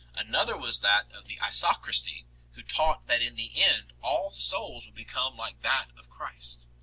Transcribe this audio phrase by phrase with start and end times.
[0.15, 4.95] Another was that of the Isochristi, who taught that in the end all souls would
[4.95, 6.65] become like that of Christ.